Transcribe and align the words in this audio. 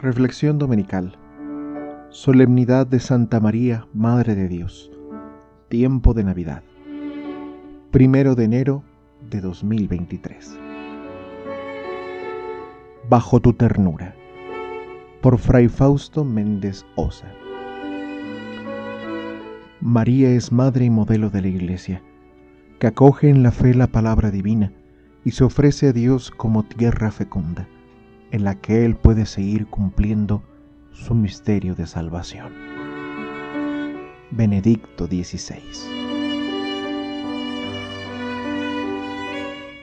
Reflexión 0.00 0.60
Dominical. 0.60 1.18
Solemnidad 2.10 2.86
de 2.86 3.00
Santa 3.00 3.40
María, 3.40 3.88
Madre 3.92 4.36
de 4.36 4.46
Dios. 4.46 4.92
Tiempo 5.68 6.14
de 6.14 6.22
Navidad. 6.22 6.62
Primero 7.90 8.36
de 8.36 8.44
enero 8.44 8.84
de 9.28 9.40
2023 9.40 10.56
Bajo 13.08 13.40
tu 13.40 13.54
ternura 13.54 14.14
por 15.20 15.36
Fray 15.36 15.66
Fausto 15.66 16.24
Méndez 16.24 16.86
Osa 16.94 17.26
María 19.80 20.30
es 20.30 20.52
madre 20.52 20.84
y 20.84 20.90
modelo 20.90 21.28
de 21.30 21.42
la 21.42 21.48
Iglesia, 21.48 22.02
que 22.78 22.86
acoge 22.86 23.30
en 23.30 23.42
la 23.42 23.50
fe 23.50 23.74
la 23.74 23.88
palabra 23.88 24.30
divina 24.30 24.72
y 25.24 25.32
se 25.32 25.42
ofrece 25.42 25.88
a 25.88 25.92
Dios 25.92 26.30
como 26.30 26.62
tierra 26.62 27.10
fecunda, 27.10 27.66
en 28.30 28.44
la 28.44 28.54
que 28.54 28.84
Él 28.84 28.96
puede 28.96 29.26
seguir 29.26 29.66
cumpliendo 29.66 30.42
su 30.92 31.14
misterio 31.14 31.74
de 31.74 31.86
salvación. 31.86 32.52
Benedicto 34.30 35.06
XVI 35.06 35.98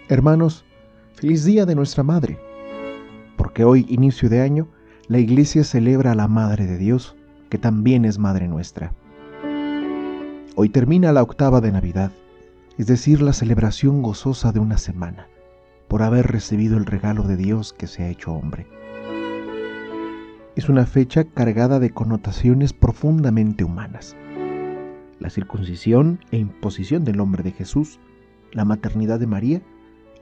Hermanos, 0.07 0.65
feliz 1.15 1.45
día 1.45 1.65
de 1.65 1.73
nuestra 1.73 2.03
Madre, 2.03 2.37
porque 3.37 3.63
hoy, 3.63 3.87
inicio 3.89 4.29
de 4.29 4.41
año, 4.41 4.67
la 5.07 5.17
Iglesia 5.17 5.63
celebra 5.63 6.11
a 6.11 6.15
la 6.15 6.27
Madre 6.27 6.67
de 6.67 6.77
Dios, 6.77 7.15
que 7.49 7.57
también 7.57 8.05
es 8.05 8.19
Madre 8.19 8.47
nuestra. 8.47 8.93
Hoy 10.55 10.69
termina 10.69 11.11
la 11.11 11.23
octava 11.23 11.59
de 11.59 11.71
Navidad, 11.71 12.11
es 12.77 12.85
decir, 12.85 13.19
la 13.21 13.33
celebración 13.33 14.03
gozosa 14.03 14.51
de 14.51 14.59
una 14.59 14.77
semana, 14.77 15.27
por 15.87 16.03
haber 16.03 16.27
recibido 16.27 16.77
el 16.77 16.85
regalo 16.85 17.23
de 17.23 17.37
Dios 17.37 17.73
que 17.73 17.87
se 17.87 18.03
ha 18.03 18.09
hecho 18.09 18.33
hombre. 18.33 18.67
Es 20.55 20.69
una 20.69 20.85
fecha 20.85 21.25
cargada 21.25 21.79
de 21.79 21.89
connotaciones 21.89 22.73
profundamente 22.73 23.63
humanas. 23.63 24.15
La 25.19 25.29
circuncisión 25.29 26.19
e 26.31 26.37
imposición 26.37 27.03
del 27.03 27.17
nombre 27.17 27.43
de 27.43 27.51
Jesús, 27.51 27.99
la 28.51 28.65
maternidad 28.65 29.19
de 29.19 29.27
María, 29.27 29.61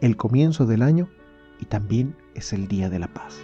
el 0.02 0.17
comienzo 0.17 0.66
del 0.66 0.81
año 0.81 1.09
y 1.59 1.66
también 1.66 2.16
es 2.36 2.52
el 2.52 2.67
día 2.67 2.89
de 2.89 3.00
la 3.00 3.08
paz. 3.08 3.39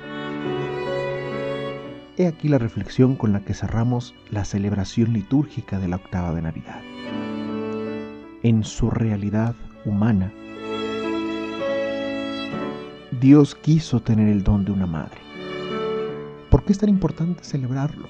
He 2.17 2.28
aquí 2.28 2.50
la 2.50 2.58
reflexión 2.58 3.16
con 3.16 3.31
la 3.31 3.40
que 3.45 3.53
cerramos 3.53 4.14
la 4.30 4.44
celebración 4.44 5.14
litúrgica 5.14 5.80
de 5.80 5.88
la 5.88 5.95
octava 5.95 6.34
de 6.34 6.42
Navidad. 6.42 6.81
En 8.44 8.64
su 8.64 8.90
realidad 8.90 9.56
humana, 9.86 10.34
Dios 13.20 13.53
quiso 13.53 14.00
tener 14.00 14.30
el 14.30 14.44
don 14.44 14.64
de 14.64 14.72
una 14.72 14.86
madre. 14.86 15.17
¿Por 16.50 16.64
qué 16.64 16.72
es 16.72 16.80
tan 16.80 16.88
importante 16.88 17.44
celebrarlo? 17.44 18.08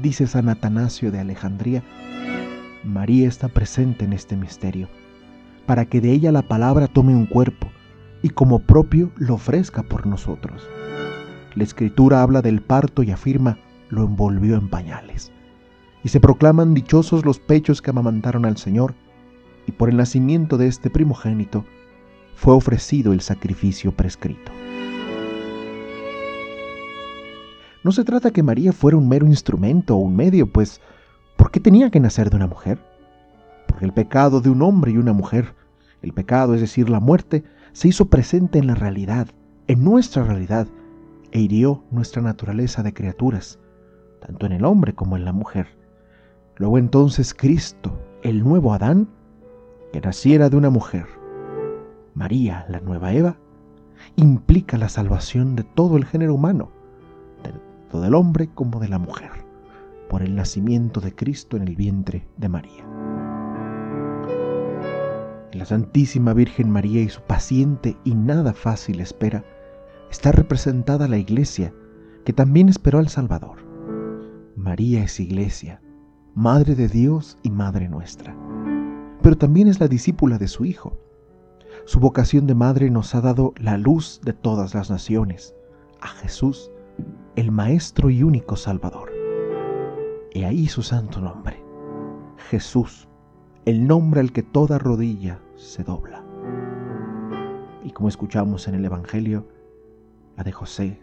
Dice 0.00 0.28
San 0.28 0.48
Atanasio 0.48 1.10
de 1.10 1.18
Alejandría, 1.18 1.82
María 2.84 3.26
está 3.26 3.48
presente 3.48 4.04
en 4.04 4.12
este 4.12 4.36
misterio, 4.36 4.88
para 5.66 5.86
que 5.86 6.00
de 6.00 6.12
ella 6.12 6.30
la 6.30 6.42
palabra 6.42 6.86
tome 6.86 7.16
un 7.16 7.26
cuerpo 7.26 7.68
y 8.22 8.28
como 8.28 8.60
propio 8.60 9.10
lo 9.16 9.34
ofrezca 9.34 9.82
por 9.82 10.06
nosotros. 10.06 10.62
La 11.56 11.64
escritura 11.64 12.22
habla 12.22 12.42
del 12.42 12.62
parto 12.62 13.02
y 13.02 13.10
afirma, 13.10 13.58
lo 13.88 14.04
envolvió 14.04 14.54
en 14.54 14.68
pañales. 14.68 15.32
Y 16.04 16.10
se 16.10 16.20
proclaman 16.20 16.74
dichosos 16.74 17.24
los 17.24 17.40
pechos 17.40 17.82
que 17.82 17.90
amamantaron 17.90 18.44
al 18.44 18.56
Señor, 18.56 18.94
y 19.66 19.72
por 19.72 19.88
el 19.88 19.96
nacimiento 19.96 20.58
de 20.58 20.68
este 20.68 20.90
primogénito 20.90 21.64
fue 22.40 22.54
ofrecido 22.54 23.12
el 23.12 23.20
sacrificio 23.20 23.92
prescrito. 23.92 24.50
No 27.84 27.92
se 27.92 28.02
trata 28.02 28.30
que 28.30 28.42
María 28.42 28.72
fuera 28.72 28.96
un 28.96 29.10
mero 29.10 29.26
instrumento 29.26 29.94
o 29.94 29.98
un 29.98 30.16
medio, 30.16 30.50
pues 30.50 30.80
¿por 31.36 31.50
qué 31.50 31.60
tenía 31.60 31.90
que 31.90 32.00
nacer 32.00 32.30
de 32.30 32.36
una 32.36 32.46
mujer? 32.46 32.78
Porque 33.66 33.84
el 33.84 33.92
pecado 33.92 34.40
de 34.40 34.48
un 34.48 34.62
hombre 34.62 34.92
y 34.92 34.96
una 34.96 35.12
mujer, 35.12 35.54
el 36.00 36.14
pecado, 36.14 36.54
es 36.54 36.62
decir, 36.62 36.88
la 36.88 36.98
muerte, 36.98 37.44
se 37.72 37.88
hizo 37.88 38.06
presente 38.06 38.58
en 38.58 38.68
la 38.68 38.74
realidad, 38.74 39.28
en 39.66 39.84
nuestra 39.84 40.24
realidad, 40.24 40.66
e 41.32 41.40
hirió 41.40 41.84
nuestra 41.90 42.22
naturaleza 42.22 42.82
de 42.82 42.94
criaturas, 42.94 43.58
tanto 44.18 44.46
en 44.46 44.52
el 44.52 44.64
hombre 44.64 44.94
como 44.94 45.18
en 45.18 45.26
la 45.26 45.32
mujer. 45.34 45.66
Luego 46.56 46.78
entonces 46.78 47.34
Cristo, 47.34 48.00
el 48.22 48.42
nuevo 48.42 48.72
Adán, 48.72 49.10
que 49.92 50.00
naciera 50.00 50.48
de 50.48 50.56
una 50.56 50.70
mujer, 50.70 51.19
María, 52.14 52.66
la 52.68 52.80
nueva 52.80 53.12
Eva, 53.12 53.36
implica 54.16 54.78
la 54.78 54.88
salvación 54.88 55.56
de 55.56 55.64
todo 55.64 55.96
el 55.96 56.04
género 56.04 56.34
humano, 56.34 56.70
tanto 57.42 58.00
del 58.00 58.14
hombre 58.14 58.48
como 58.48 58.80
de 58.80 58.88
la 58.88 58.98
mujer, 58.98 59.30
por 60.08 60.22
el 60.22 60.34
nacimiento 60.34 61.00
de 61.00 61.14
Cristo 61.14 61.56
en 61.56 61.68
el 61.68 61.76
vientre 61.76 62.26
de 62.36 62.48
María. 62.48 62.84
la 65.52 65.66
Santísima 65.66 66.32
Virgen 66.32 66.70
María 66.70 67.02
y 67.02 67.10
su 67.10 67.20
paciente 67.20 67.96
y 68.04 68.14
nada 68.14 68.54
fácil 68.54 69.00
espera, 69.00 69.44
está 70.10 70.32
representada 70.32 71.06
la 71.06 71.18
iglesia, 71.18 71.74
que 72.24 72.32
también 72.32 72.70
esperó 72.70 72.98
al 72.98 73.08
Salvador. 73.08 73.58
María 74.56 75.02
es 75.02 75.20
iglesia, 75.20 75.82
Madre 76.34 76.74
de 76.74 76.88
Dios 76.88 77.36
y 77.42 77.50
Madre 77.50 77.88
nuestra, 77.88 78.34
pero 79.22 79.36
también 79.36 79.68
es 79.68 79.80
la 79.80 79.88
discípula 79.88 80.38
de 80.38 80.48
su 80.48 80.64
Hijo. 80.64 80.96
Su 81.90 81.98
vocación 81.98 82.46
de 82.46 82.54
madre 82.54 82.88
nos 82.88 83.16
ha 83.16 83.20
dado 83.20 83.52
la 83.56 83.76
luz 83.76 84.20
de 84.22 84.32
todas 84.32 84.76
las 84.76 84.90
naciones, 84.90 85.56
a 86.00 86.06
Jesús, 86.06 86.70
el 87.34 87.50
Maestro 87.50 88.10
y 88.10 88.22
único 88.22 88.54
Salvador. 88.54 89.10
He 90.30 90.46
ahí 90.46 90.68
su 90.68 90.82
santo 90.82 91.20
nombre, 91.20 91.60
Jesús, 92.48 93.08
el 93.64 93.88
nombre 93.88 94.20
al 94.20 94.30
que 94.30 94.44
toda 94.44 94.78
rodilla 94.78 95.40
se 95.56 95.82
dobla. 95.82 96.24
Y 97.82 97.90
como 97.90 98.08
escuchamos 98.08 98.68
en 98.68 98.76
el 98.76 98.84
Evangelio, 98.84 99.48
la 100.36 100.44
de 100.44 100.52
José, 100.52 101.02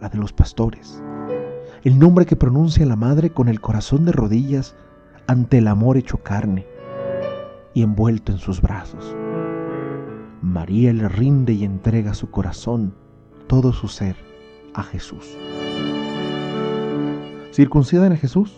la 0.00 0.08
de 0.08 0.18
los 0.18 0.32
pastores, 0.32 1.02
el 1.82 1.98
nombre 1.98 2.26
que 2.26 2.36
pronuncia 2.36 2.86
la 2.86 2.94
madre 2.94 3.30
con 3.30 3.48
el 3.48 3.60
corazón 3.60 4.04
de 4.04 4.12
rodillas 4.12 4.76
ante 5.26 5.58
el 5.58 5.66
amor 5.66 5.96
hecho 5.96 6.18
carne 6.18 6.64
y 7.74 7.82
envuelto 7.82 8.30
en 8.30 8.38
sus 8.38 8.62
brazos. 8.62 9.16
María 10.42 10.92
le 10.92 11.08
rinde 11.08 11.52
y 11.52 11.64
entrega 11.64 12.14
su 12.14 12.30
corazón, 12.30 12.94
todo 13.48 13.72
su 13.72 13.88
ser, 13.88 14.14
a 14.72 14.84
Jesús. 14.84 15.36
Circuncidan 17.52 18.12
a 18.12 18.16
Jesús, 18.16 18.54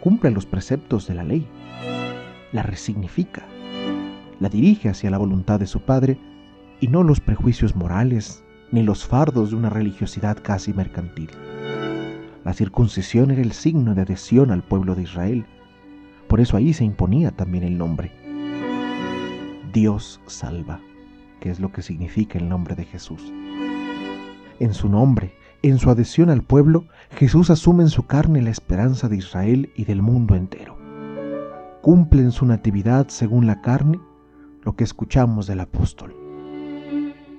cumple 0.00 0.30
los 0.30 0.46
preceptos 0.46 1.08
de 1.08 1.14
la 1.14 1.24
ley, 1.24 1.48
la 2.52 2.62
resignifica, 2.62 3.42
la 4.38 4.48
dirige 4.48 4.88
hacia 4.88 5.10
la 5.10 5.18
voluntad 5.18 5.58
de 5.58 5.66
su 5.66 5.80
Padre 5.80 6.18
y 6.80 6.86
no 6.86 7.02
los 7.02 7.20
prejuicios 7.20 7.74
morales 7.74 8.44
ni 8.70 8.84
los 8.84 9.04
fardos 9.04 9.50
de 9.50 9.56
una 9.56 9.70
religiosidad 9.70 10.38
casi 10.40 10.72
mercantil. 10.72 11.30
La 12.44 12.52
circuncisión 12.54 13.32
era 13.32 13.42
el 13.42 13.52
signo 13.52 13.96
de 13.96 14.02
adhesión 14.02 14.52
al 14.52 14.62
pueblo 14.62 14.94
de 14.94 15.02
Israel, 15.02 15.46
por 16.28 16.40
eso 16.40 16.56
ahí 16.56 16.72
se 16.72 16.84
imponía 16.84 17.32
también 17.32 17.64
el 17.64 17.76
nombre. 17.76 18.21
Dios 19.72 20.20
salva, 20.26 20.80
que 21.40 21.50
es 21.50 21.60
lo 21.60 21.72
que 21.72 21.82
significa 21.82 22.38
el 22.38 22.48
nombre 22.48 22.74
de 22.74 22.84
Jesús. 22.84 23.32
En 24.60 24.74
su 24.74 24.88
nombre, 24.88 25.34
en 25.62 25.78
su 25.78 25.90
adhesión 25.90 26.30
al 26.30 26.42
pueblo, 26.42 26.86
Jesús 27.10 27.50
asume 27.50 27.82
en 27.82 27.90
su 27.90 28.06
carne 28.06 28.42
la 28.42 28.50
esperanza 28.50 29.08
de 29.08 29.16
Israel 29.16 29.72
y 29.74 29.84
del 29.84 30.02
mundo 30.02 30.34
entero. 30.34 30.78
Cumple 31.82 32.22
en 32.22 32.32
su 32.32 32.46
natividad 32.46 33.08
según 33.08 33.46
la 33.46 33.60
carne 33.60 34.00
lo 34.62 34.76
que 34.76 34.84
escuchamos 34.84 35.46
del 35.46 35.60
apóstol 35.60 36.14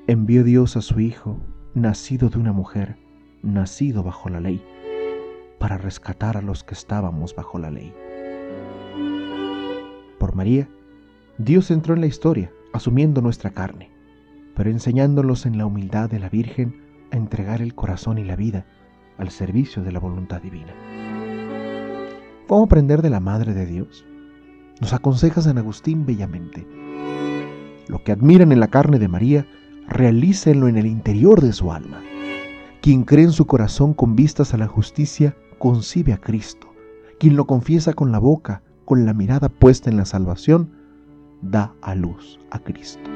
envió 0.07 0.44
Dios 0.44 0.75
a 0.75 0.81
su 0.81 1.00
Hijo, 1.00 1.39
nacido 1.74 2.30
de 2.30 2.38
una 2.38 2.51
mujer, 2.51 2.97
nacido 3.41 4.03
bajo 4.03 4.30
la 4.30 4.41
ley, 4.41 4.62
para 5.59 5.77
rescatar 5.77 6.35
a 6.35 6.41
los 6.41 6.63
que 6.63 6.74
estábamos 6.74 7.33
bajo 7.35 7.57
la 7.57 7.71
ley. 7.71 7.94
Por 10.19 10.35
María, 10.35 10.68
Dios 11.39 11.71
entró 11.71 11.95
en 11.95 12.01
la 12.01 12.07
historia, 12.07 12.51
asumiendo 12.74 13.19
nuestra 13.21 13.50
carne, 13.50 13.89
pero 14.56 14.69
enseñándolos 14.69 15.47
en 15.47 15.57
la 15.57 15.65
humildad 15.65 16.07
de 16.07 16.19
la 16.19 16.30
Virgen 16.30 16.75
a 17.12 17.18
entregar 17.18 17.59
el 17.63 17.74
corazón 17.74 18.19
y 18.19 18.24
la 18.24 18.35
vida 18.35 18.68
al 19.18 19.31
servicio 19.31 19.83
de 19.83 19.91
la 19.91 20.00
voluntad 20.00 20.44
divina. 20.44 20.74
¿Cómo 22.47 22.65
aprender 22.65 23.01
de 23.01 23.09
la 23.09 23.19
Madre 23.19 23.56
de 23.56 23.65
Dios? 23.65 24.06
Nos 24.80 24.94
aconseja 24.94 25.41
San 25.41 25.57
Agustín 25.57 26.06
bellamente. 26.06 26.68
Lo 27.88 28.03
que 28.03 28.12
admiran 28.12 28.51
en 28.51 28.59
la 28.59 28.68
carne 28.68 29.00
de 29.00 29.07
María 29.07 29.47
realícenlo 29.88 30.68
en 30.68 30.77
el 30.77 30.85
interior 30.85 31.41
de 31.41 31.53
su 31.53 31.71
alma. 31.71 32.00
Quien 32.81 33.06
cree 33.06 33.25
en 33.25 33.31
su 33.31 33.47
corazón 33.47 33.95
con 33.95 34.15
vistas 34.15 34.53
a 34.53 34.57
la 34.57 34.68
justicia, 34.68 35.35
concibe 35.57 36.13
a 36.13 36.18
Cristo. 36.18 36.68
Quien 37.19 37.35
lo 37.35 37.45
confiesa 37.47 37.94
con 37.94 38.12
la 38.12 38.19
boca, 38.19 38.62
con 38.85 39.06
la 39.06 39.13
mirada 39.13 39.50
puesta 39.50 39.89
en 39.89 39.97
la 39.97 40.06
salvación, 40.06 40.82
da 41.44 41.75
a 41.81 41.94
luz 41.94 42.40
a 42.51 42.60
Cristo. 42.60 43.10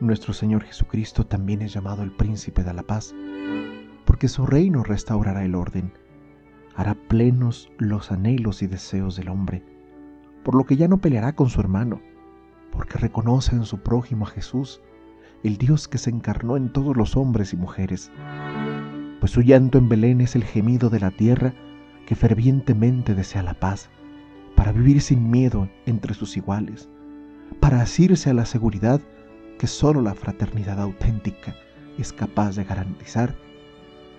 Nuestro 0.00 0.34
Señor 0.34 0.64
Jesucristo 0.64 1.24
también 1.24 1.62
es 1.62 1.72
llamado 1.72 2.02
el 2.02 2.12
príncipe 2.12 2.62
de 2.62 2.74
la 2.74 2.82
paz, 2.82 3.14
porque 4.04 4.28
su 4.28 4.44
reino 4.44 4.82
restaurará 4.82 5.44
el 5.44 5.54
orden, 5.54 5.92
hará 6.74 6.94
plenos 6.94 7.70
los 7.78 8.12
anhelos 8.12 8.62
y 8.62 8.66
deseos 8.66 9.16
del 9.16 9.30
hombre, 9.30 9.64
por 10.44 10.56
lo 10.56 10.64
que 10.64 10.76
ya 10.76 10.88
no 10.88 10.98
peleará 10.98 11.34
con 11.34 11.48
su 11.48 11.60
hermano, 11.60 12.02
porque 12.70 12.98
reconoce 12.98 13.56
en 13.56 13.64
su 13.64 13.78
prójimo 13.78 14.26
a 14.26 14.30
Jesús, 14.30 14.82
el 15.42 15.56
Dios 15.56 15.88
que 15.88 15.98
se 15.98 16.10
encarnó 16.10 16.58
en 16.58 16.70
todos 16.70 16.96
los 16.96 17.16
hombres 17.16 17.54
y 17.54 17.56
mujeres. 17.56 18.12
Pues 19.20 19.32
su 19.32 19.40
llanto 19.40 19.78
en 19.78 19.88
Belén 19.88 20.20
es 20.20 20.36
el 20.36 20.44
gemido 20.44 20.90
de 20.90 21.00
la 21.00 21.12
tierra 21.12 21.54
que 22.06 22.14
fervientemente 22.14 23.14
desea 23.14 23.42
la 23.42 23.54
paz, 23.54 23.88
para 24.62 24.70
vivir 24.70 25.00
sin 25.00 25.28
miedo 25.28 25.68
entre 25.86 26.14
sus 26.14 26.36
iguales, 26.36 26.88
para 27.58 27.80
asirse 27.80 28.30
a 28.30 28.32
la 28.32 28.46
seguridad 28.46 29.00
que 29.58 29.66
solo 29.66 30.00
la 30.00 30.14
fraternidad 30.14 30.80
auténtica 30.80 31.56
es 31.98 32.12
capaz 32.12 32.54
de 32.54 32.62
garantizar 32.62 33.34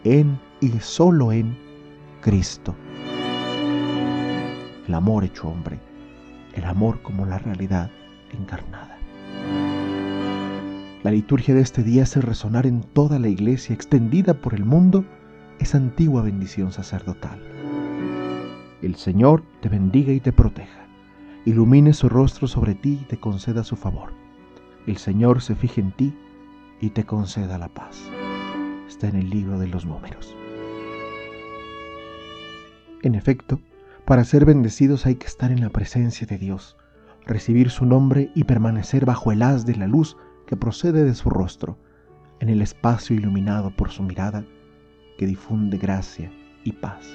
en 0.04 0.38
y 0.60 0.68
solo 0.82 1.32
en 1.32 1.58
Cristo. 2.20 2.76
El 4.86 4.94
amor 4.94 5.24
hecho 5.24 5.48
hombre, 5.48 5.80
el 6.56 6.66
amor 6.66 7.02
como 7.04 7.26
la 7.26 7.40
realidad 7.40 7.90
encarnada. 8.34 8.98
La 11.04 11.12
liturgia 11.12 11.56
de 11.56 11.62
este 11.62 11.84
día 11.84 12.04
hace 12.04 12.20
resonar 12.20 12.68
en 12.68 12.82
toda 12.82 13.18
la 13.18 13.30
iglesia 13.30 13.74
extendida 13.74 14.34
por 14.34 14.54
el 14.54 14.66
mundo 14.66 15.06
esa 15.60 15.78
antigua 15.78 16.22
bendición 16.22 16.74
sacerdotal. 16.74 17.53
El 18.84 18.96
Señor 18.96 19.44
te 19.62 19.70
bendiga 19.70 20.14
y 20.14 20.20
te 20.20 20.32
proteja, 20.32 20.86
ilumine 21.46 21.94
su 21.94 22.08
rostro 22.08 22.48
sobre 22.48 22.76
ti 22.76 23.00
y 23.02 23.06
te 23.06 23.18
conceda 23.18 23.64
su 23.64 23.76
favor 23.76 24.14
el 24.86 24.98
Señor 24.98 25.42
se 25.42 25.56
fije 25.56 25.82
en 25.82 25.92
ti 25.92 26.14
y 26.82 26.90
te 26.90 27.06
conceda 27.06 27.58
la 27.58 27.70
paz. 27.70 28.10
Está 28.88 29.08
en 29.08 29.16
el 29.16 29.30
libro 29.30 29.58
de 29.58 29.68
los 29.68 29.86
números. 29.86 30.36
En 33.02 33.16
efecto, 33.16 33.60
para 34.06 34.24
ser 34.24 34.46
bendecidos 34.46 35.06
hay 35.06 35.16
que 35.16 35.28
estar 35.28 35.52
en 35.52 35.62
la 35.62 35.70
presencia 35.70 36.28
de 36.28 36.38
Dios, 36.38 36.78
recibir 37.26 37.70
su 37.70 37.86
nombre 37.86 38.32
y 38.36 38.44
permanecer 38.44 39.06
bajo 39.06 39.32
el 39.32 39.42
haz 39.42 39.66
de 39.66 39.76
la 39.76 39.88
luz 39.88 40.18
que 40.48 40.58
procede 40.58 41.04
de 41.04 41.16
su 41.16 41.30
rostro, 41.30 41.78
en 42.40 42.50
el 42.50 42.62
espacio 42.62 43.16
iluminado 43.16 43.74
por 43.74 43.90
su 43.90 44.04
mirada 44.04 44.46
que 45.18 45.26
difunde 45.26 45.78
gracia 45.78 46.32
y 46.66 46.74
paz. 46.74 47.08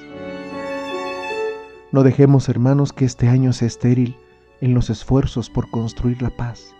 No 1.93 2.02
dejemos, 2.02 2.49
hermanos, 2.49 2.93
que 2.93 3.05
este 3.05 3.29
año 3.29 3.52
sea 3.52 3.69
estéril 3.69 4.17
en 4.61 4.75
los 4.75 4.90
esfuerzos 4.90 5.49
por 5.50 5.70
construir 5.70 6.20
la 6.23 6.31
paz 6.31 6.75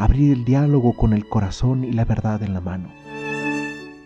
abrir 0.00 0.32
el 0.32 0.44
diálogo 0.46 0.94
con 0.94 1.12
el 1.12 1.28
corazón 1.28 1.84
y 1.84 1.92
la 1.92 2.06
verdad 2.06 2.42
en 2.42 2.54
la 2.54 2.62
mano. 2.62 2.88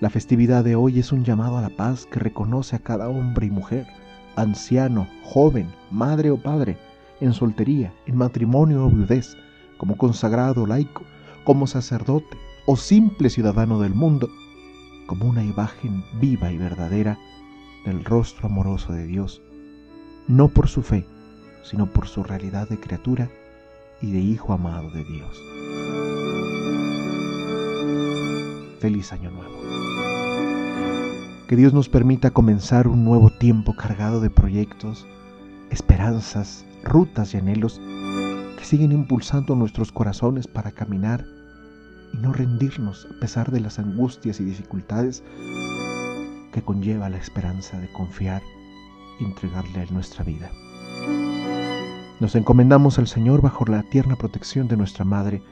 La 0.00 0.11
festividad 0.11 0.64
de 0.64 0.75
hoy 0.75 0.99
es 0.99 1.12
un 1.12 1.25
llamado 1.25 1.56
a 1.56 1.62
la 1.62 1.70
paz 1.70 2.06
que 2.06 2.19
reconoce 2.19 2.75
a 2.75 2.81
cada 2.81 3.08
hombre 3.08 3.46
y 3.46 3.50
mujer, 3.50 3.87
anciano, 4.35 5.06
joven, 5.23 5.73
madre 5.93 6.32
o 6.32 6.43
padre, 6.43 6.79
en 7.20 7.32
soltería, 7.32 7.94
en 8.06 8.17
matrimonio 8.17 8.85
o 8.85 8.90
viudez, 8.90 9.37
como 9.79 9.97
consagrado 9.97 10.67
laico, 10.67 11.05
como 11.44 11.69
sacerdote 11.69 12.37
o 12.67 12.76
simple 12.76 13.31
ciudadano 13.31 13.79
del 13.79 13.94
mundo, 13.94 14.29
como 15.06 15.26
una 15.26 15.44
imagen 15.44 16.02
viva 16.20 16.50
y 16.50 16.58
verdadera 16.58 17.17
del 17.85 18.05
rostro 18.05 18.49
amoroso 18.49 18.93
de 18.93 19.06
Dios, 19.06 19.43
no 20.29 20.49
por 20.49 20.69
su 20.69 20.82
fe, 20.82 21.06
sino 21.62 21.87
por 21.87 22.09
su 22.09 22.23
realidad 22.23 22.69
de 22.69 22.79
criatura 22.79 23.31
y 24.00 24.12
de 24.12 24.21
hijo 24.21 24.53
amado 24.53 24.91
de 24.91 25.05
Dios. 25.05 25.37
Feliz 28.81 29.12
año 29.12 29.31
nuevo. 29.31 29.55
Que 31.49 31.56
Dios 31.56 31.75
nos 31.75 31.88
permita 31.88 32.31
comenzar 32.31 32.88
un 32.88 33.05
nuevo 33.05 33.31
tiempo 33.31 33.75
cargado 33.75 34.21
de 34.21 34.31
proyectos, 34.31 35.06
esperanzas, 35.71 36.65
rutas 36.82 37.35
y 37.35 37.38
anhelos 37.38 37.81
que 38.59 38.65
siguen 38.65 38.93
impulsando 38.93 39.55
nuestros 39.56 39.93
corazones 39.93 40.47
para 40.47 40.73
caminar 40.73 41.25
y 42.12 42.19
no 42.19 42.32
rendirnos 42.32 43.06
a 43.15 43.21
pesar 43.21 43.50
de 43.50 43.61
las 43.61 43.79
angustias 43.79 44.41
y 44.41 44.44
dificultades 44.44 45.23
que 46.53 46.62
conlleva 46.62 47.11
la 47.11 47.19
esperanza 47.19 47.79
de 47.79 47.93
confiar 47.93 48.43
entregarle 49.20 49.82
a 49.82 49.93
nuestra 49.93 50.25
vida. 50.25 50.50
Nos 52.20 52.34
encomendamos 52.37 52.99
al 52.99 53.08
Señor 53.08 53.43
bajo 53.43 53.64
la 53.66 53.82
tierna 53.82 54.16
protección 54.16 54.69
de 54.69 54.76
nuestra 54.76 55.05
Madre, 55.05 55.43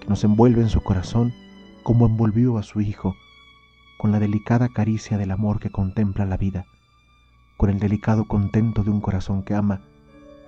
que 0.00 0.08
nos 0.08 0.24
envuelve 0.24 0.62
en 0.62 0.68
su 0.68 0.80
corazón 0.82 1.32
como 1.82 2.06
envolvió 2.06 2.58
a 2.58 2.62
su 2.62 2.80
Hijo, 2.80 3.14
con 3.96 4.12
la 4.12 4.18
delicada 4.18 4.68
caricia 4.68 5.16
del 5.18 5.30
amor 5.30 5.60
que 5.60 5.70
contempla 5.70 6.26
la 6.26 6.36
vida, 6.36 6.66
con 7.56 7.70
el 7.70 7.78
delicado 7.78 8.26
contento 8.26 8.82
de 8.82 8.90
un 8.90 9.00
corazón 9.00 9.42
que 9.42 9.54
ama 9.54 9.82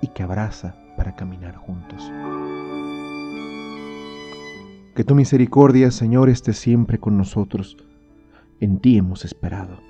y 0.01 0.09
que 0.09 0.23
abraza 0.23 0.75
para 0.97 1.15
caminar 1.15 1.57
juntos. 1.57 2.13
Que 4.95 5.05
tu 5.05 5.15
misericordia, 5.15 5.93
Señor, 5.93 6.29
esté 6.29 6.53
siempre 6.53 6.99
con 6.99 7.17
nosotros. 7.17 7.77
En 8.59 8.81
ti 8.81 8.99
hemos 8.99 9.25
esperado. 9.25 9.88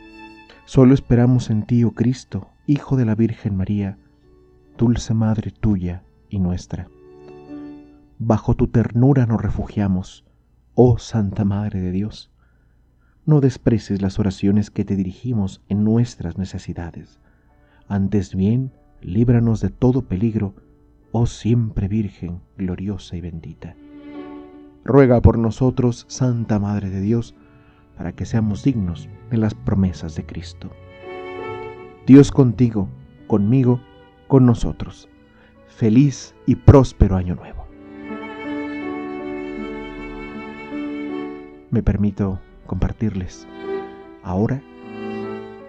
Solo 0.69 0.93
esperamos 0.93 1.49
en 1.49 1.63
ti, 1.63 1.83
oh 1.85 1.93
Cristo, 1.93 2.51
Hijo 2.67 2.99
de 2.99 3.07
la 3.07 3.15
Virgen 3.15 3.57
María, 3.57 3.97
dulce 4.77 5.15
Madre 5.15 5.51
tuya 5.51 6.03
y 6.29 6.41
nuestra. 6.41 6.89
Bajo 8.19 8.53
tu 8.53 8.67
ternura 8.67 9.25
nos 9.25 9.41
refugiamos, 9.41 10.27
oh 10.75 10.99
Santa 10.99 11.47
Madre 11.47 11.81
de 11.81 11.91
Dios. 11.91 12.31
No 13.25 13.41
desprecies 13.41 14.03
las 14.03 14.19
oraciones 14.19 14.71
que 14.71 14.85
te 14.85 14.95
dirigimos 14.95 15.63
en 15.71 15.85
nuestras 15.85 16.37
necesidades. 16.37 17.19
Antes 17.89 18.35
bien, 18.35 18.71
líbranos 19.01 19.63
de 19.63 19.71
todo 19.71 20.03
peligro, 20.03 20.55
oh 21.13 21.25
siempre 21.25 21.89
Virgen, 21.89 22.43
gloriosa 22.59 23.17
y 23.17 23.23
bendita. 23.23 23.75
Ruega 24.85 25.23
por 25.23 25.39
nosotros, 25.39 26.05
Santa 26.09 26.59
Madre 26.59 26.91
de 26.91 27.01
Dios, 27.01 27.35
para 27.99 28.13
que 28.13 28.25
seamos 28.25 28.63
dignos 28.63 29.09
de 29.29 29.37
las 29.37 29.55
promesas 29.55 30.15
de 30.15 30.25
Cristo. 30.25 30.71
Dios 32.07 32.31
contigo, 32.31 32.89
conmigo, 33.27 33.81
con 34.29 34.47
nosotros. 34.47 35.09
Feliz 35.67 36.35
y 36.47 36.55
próspero 36.55 37.17
año 37.17 37.35
nuevo. 37.35 37.67
Me 41.71 41.83
permito 41.83 42.41
compartirles 42.67 43.47
ahora 44.23 44.63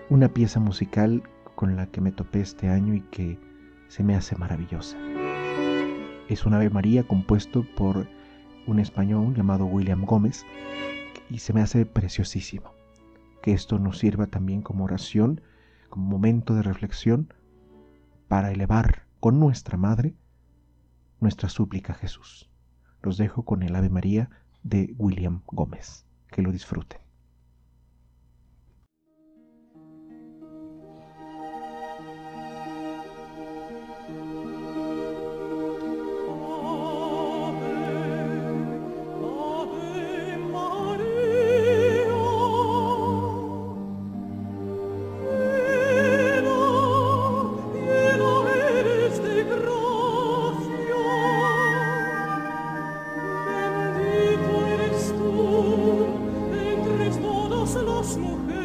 una 0.09 0.29
pieza 0.29 0.59
musical 0.59 1.23
con 1.55 1.75
la 1.75 1.87
que 1.87 1.99
me 1.99 2.11
topé 2.11 2.41
este 2.41 2.69
año 2.69 2.93
y 2.93 3.01
que 3.01 3.39
se 3.87 4.03
me 4.03 4.15
hace 4.15 4.35
maravillosa. 4.35 4.97
Es 6.29 6.45
un 6.45 6.53
Ave 6.53 6.69
María 6.69 7.03
compuesto 7.03 7.65
por 7.75 8.07
un 8.67 8.79
español 8.79 9.33
llamado 9.35 9.65
William 9.65 10.05
Gómez 10.05 10.45
y 11.29 11.39
se 11.39 11.53
me 11.53 11.61
hace 11.61 11.85
preciosísimo. 11.85 12.73
Que 13.41 13.53
esto 13.53 13.79
nos 13.79 13.99
sirva 13.99 14.27
también 14.27 14.61
como 14.61 14.83
oración, 14.83 15.41
como 15.89 16.07
momento 16.07 16.55
de 16.55 16.63
reflexión 16.63 17.33
para 18.27 18.51
elevar 18.51 19.05
con 19.19 19.39
nuestra 19.39 19.77
Madre 19.77 20.15
nuestra 21.19 21.49
súplica 21.49 21.93
a 21.93 21.95
Jesús. 21.95 22.49
Los 23.01 23.17
dejo 23.17 23.43
con 23.43 23.63
el 23.63 23.75
Ave 23.75 23.89
María 23.89 24.29
de 24.63 24.93
William 24.97 25.41
Gómez. 25.47 26.05
Que 26.31 26.41
lo 26.41 26.51
disfruten. 26.51 27.08
smoke. 58.09 58.58